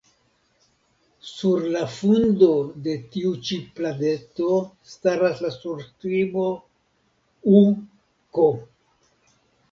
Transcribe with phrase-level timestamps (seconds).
[1.31, 2.47] Sur la fundo
[2.87, 4.47] de tiu ĉi pladeto
[4.93, 6.47] staras la surskribo
[7.59, 7.61] «U.
[8.39, 8.47] K.»